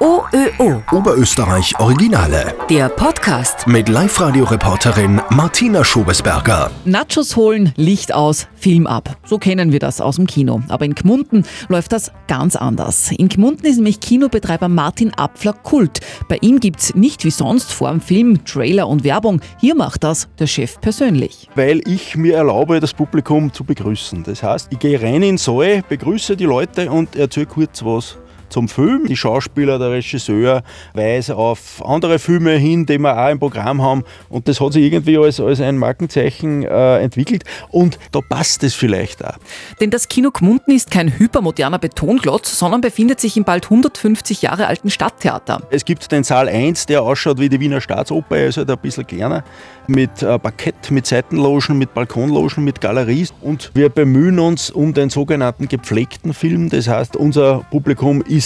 OÖO. 0.00 0.82
Oberösterreich 0.92 1.78
Originale. 1.78 2.54
Der 2.68 2.88
Podcast. 2.88 3.66
Mit 3.66 3.88
Live-Radio-Reporterin 3.88 5.20
Martina 5.30 5.84
Schobesberger. 5.84 6.70
Nachos 6.84 7.36
holen, 7.36 7.72
Licht 7.76 8.14
aus, 8.14 8.48
Film 8.56 8.86
ab. 8.86 9.16
So 9.24 9.38
kennen 9.38 9.72
wir 9.72 9.78
das 9.78 10.00
aus 10.00 10.16
dem 10.16 10.26
Kino. 10.26 10.62
Aber 10.68 10.84
in 10.84 10.94
Gmunden 10.94 11.44
läuft 11.68 11.92
das 11.92 12.12
ganz 12.28 12.56
anders. 12.56 13.10
In 13.12 13.28
Gmunden 13.28 13.66
ist 13.66 13.76
nämlich 13.76 14.00
Kinobetreiber 14.00 14.68
Martin 14.68 15.12
Apfler 15.16 15.52
Kult. 15.52 16.00
Bei 16.28 16.38
ihm 16.40 16.60
gibt's 16.60 16.94
nicht 16.94 17.24
wie 17.24 17.30
sonst 17.30 17.72
vor 17.72 17.90
dem 17.90 18.00
Film 18.00 18.44
Trailer 18.44 18.88
und 18.88 19.04
Werbung. 19.04 19.40
Hier 19.58 19.74
macht 19.74 20.04
das 20.04 20.28
der 20.38 20.46
Chef 20.46 20.80
persönlich. 20.80 21.48
weil 21.54 21.80
ich 21.86 22.16
mir 22.16 22.36
erlaube, 22.36 22.80
das 22.80 22.94
Publikum 22.94 23.52
zu 23.52 23.64
begrüßen. 23.64 24.22
Das 24.24 24.42
heißt, 24.42 24.68
ich 24.70 24.78
gehe 24.78 25.00
rein 25.00 25.16
in 25.16 25.22
den 25.22 25.38
Saal, 25.38 25.82
begrüße 25.88 26.36
die 26.36 26.44
Leute 26.44 26.90
und 26.90 27.16
erzähle 27.16 27.46
kurz 27.46 27.84
was 27.84 28.16
zum 28.50 28.68
Film. 28.68 29.06
Die 29.06 29.16
Schauspieler, 29.16 29.78
der 29.78 29.90
Regisseur 29.92 30.62
weisen 30.94 31.34
auf 31.34 31.84
andere 31.84 32.18
Filme 32.18 32.52
hin, 32.52 32.86
die 32.86 32.98
wir 32.98 33.16
auch 33.16 33.30
im 33.30 33.38
Programm 33.38 33.82
haben 33.82 34.04
und 34.28 34.48
das 34.48 34.60
hat 34.60 34.72
sich 34.72 34.84
irgendwie 34.84 35.18
als, 35.18 35.40
als 35.40 35.60
ein 35.60 35.78
Markenzeichen 35.78 36.64
äh, 36.64 36.98
entwickelt 36.98 37.44
und 37.70 37.98
da 38.12 38.20
passt 38.20 38.62
es 38.64 38.74
vielleicht 38.74 39.24
auch. 39.24 39.36
Denn 39.80 39.90
das 39.90 40.08
Kino 40.08 40.30
Gmunden 40.30 40.72
ist 40.74 40.90
kein 40.90 41.18
hypermoderner 41.18 41.78
Betonklotz, 41.78 42.58
sondern 42.58 42.80
befindet 42.80 43.20
sich 43.20 43.36
im 43.36 43.44
bald 43.44 43.64
150 43.64 44.42
Jahre 44.42 44.66
alten 44.66 44.90
Stadttheater. 44.90 45.62
Es 45.70 45.84
gibt 45.84 46.10
den 46.12 46.24
Saal 46.24 46.48
1, 46.48 46.86
der 46.86 47.02
ausschaut 47.02 47.38
wie 47.38 47.48
die 47.48 47.60
Wiener 47.60 47.80
Staatsoper, 47.80 48.36
er 48.36 48.48
ist 48.48 48.56
halt 48.56 48.70
ein 48.70 48.78
bisschen 48.78 49.06
kleiner, 49.06 49.44
mit 49.86 50.22
äh, 50.22 50.38
Parkett, 50.38 50.90
mit 50.90 51.06
Seitenlogen, 51.06 51.76
mit 51.76 51.92
Balkonlogen, 51.92 52.64
mit 52.64 52.80
Galerie. 52.80 53.26
Und 53.40 53.70
wir 53.74 53.88
bemühen 53.88 54.38
uns 54.38 54.70
um 54.70 54.94
den 54.94 55.10
sogenannten 55.10 55.68
gepflegten 55.68 56.32
Film. 56.32 56.70
Das 56.70 56.88
heißt, 56.88 57.16
unser 57.16 57.66
Publikum 57.70 58.22
ist 58.22 58.39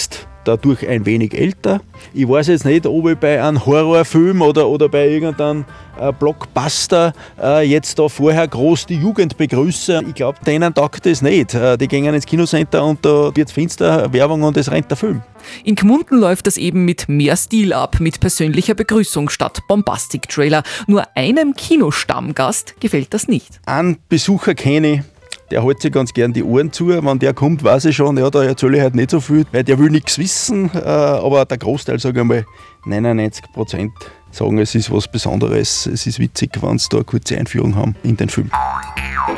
dadurch 0.45 0.87
ein 0.87 1.07
wenig 1.07 1.35
älter. 1.35 1.81
Ich 2.13 2.29
weiß 2.29 2.49
jetzt 2.49 2.65
nicht, 2.65 2.87
ob 2.87 3.09
ich 3.09 3.17
bei 3.17 3.43
einem 3.43 3.65
Horrorfilm 3.65 4.43
oder, 4.43 4.69
oder 4.69 4.89
bei 4.89 5.09
irgendeinem 5.09 5.65
äh, 5.99 6.13
Blockbuster 6.13 7.13
äh, 7.41 7.67
jetzt 7.67 7.99
da 7.99 8.09
vorher 8.09 8.47
groß 8.47 8.87
die 8.87 8.97
Jugend 8.97 9.37
begrüße. 9.37 10.03
Ich 10.09 10.15
glaube, 10.15 10.39
denen 10.47 10.75
taugt 10.75 11.07
das 11.07 11.23
nicht. 11.23 11.55
Äh, 11.55 11.77
die 11.79 11.89
gehen 11.89 12.13
ins 12.13 12.27
Kinocenter 12.27 12.85
und 12.85 13.05
da 13.05 13.35
wird 13.35 13.51
finster 13.51 14.13
Werbung 14.13 14.43
und 14.43 14.57
es 14.57 14.71
rennt 14.71 14.91
der 14.91 14.97
Film. 14.97 15.23
In 15.63 15.75
Gmunden 15.75 16.19
läuft 16.19 16.47
das 16.47 16.57
eben 16.57 16.85
mit 16.85 17.09
mehr 17.09 17.37
Stil 17.37 17.73
ab, 17.73 18.01
mit 18.01 18.21
persönlicher 18.21 18.75
Begrüßung 18.75 19.29
statt 19.29 19.61
Bombastic-Trailer. 19.69 20.63
Nur 20.87 21.05
einem 21.17 21.55
Kinostammgast 21.55 22.81
gefällt 22.81 23.13
das 23.13 23.29
nicht. 23.29 23.61
einen 23.67 23.99
Besucher 24.09 24.55
kenne 24.55 24.93
ich, 24.95 25.01
der 25.51 25.65
hält 25.65 25.83
sich 25.83 25.93
ganz 25.93 26.13
gern 26.13 26.33
die 26.33 26.43
Ohren 26.43 26.73
zu. 26.73 26.89
Wenn 26.89 27.19
der 27.19 27.35
kommt, 27.35 27.63
weiß 27.63 27.87
ich 27.87 27.97
schon, 27.97 28.17
ja, 28.17 28.31
da 28.31 28.43
erzähle 28.45 28.79
ich 28.79 28.83
halt 28.83 28.95
nicht 28.95 29.11
so 29.11 29.21
viel, 29.21 29.45
weil 29.53 29.65
der 29.65 29.79
will 29.79 29.91
nichts 29.91 30.19
wissen. 30.19 30.71
Äh, 30.75 30.79
aber 30.79 31.45
der 31.45 31.59
Großteil, 31.59 31.99
sage 31.99 32.21
ich 32.21 32.27
mal, 32.27 32.45
99 32.87 33.45
Prozent 33.53 33.93
sagen, 34.31 34.59
es 34.59 34.75
ist 34.75 34.91
was 34.91 35.09
Besonderes, 35.09 35.87
es 35.87 36.07
ist 36.07 36.19
witzig, 36.19 36.51
wenn 36.61 36.79
sie 36.79 36.89
da 36.91 36.99
eine 36.99 37.05
kurze 37.05 37.39
Einführung 37.39 37.77
haben 37.77 37.95
in 38.03 38.17
den 38.17 38.29
Film. 38.29 38.51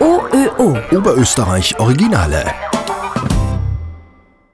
OÖO. 0.00 0.76
Oberösterreich 0.90 1.78
Originale. 1.78 2.44